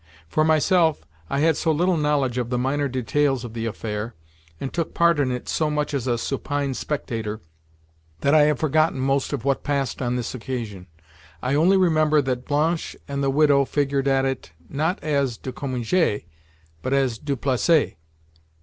For 0.27 0.43
myself, 0.43 1.05
I 1.29 1.41
had 1.41 1.57
so 1.57 1.71
little 1.71 1.95
knowledge 1.95 2.39
of 2.39 2.49
the 2.49 2.57
minor 2.57 2.87
details 2.87 3.45
of 3.45 3.53
the 3.53 3.67
affair, 3.67 4.15
and 4.59 4.73
took 4.73 4.95
part 4.95 5.19
in 5.19 5.31
it 5.31 5.47
so 5.47 5.69
much 5.69 5.93
as 5.93 6.07
a 6.07 6.17
supine 6.17 6.73
spectator, 6.73 7.39
that 8.21 8.33
I 8.33 8.45
have 8.45 8.57
forgotten 8.57 8.99
most 8.99 9.31
of 9.31 9.45
what 9.45 9.63
passed 9.63 10.01
on 10.01 10.15
this 10.15 10.33
occasion. 10.33 10.87
I 11.39 11.53
only 11.53 11.77
remember 11.77 12.19
that 12.19 12.47
Blanche 12.47 12.95
and 13.07 13.21
the 13.23 13.29
Widow 13.29 13.63
figured 13.63 14.07
at 14.07 14.25
it, 14.25 14.53
not 14.67 14.97
as 15.03 15.37
"de 15.37 15.51
Cominges," 15.51 16.23
but 16.81 16.93
as 16.93 17.19
"du 17.19 17.35
Placet." 17.35 17.95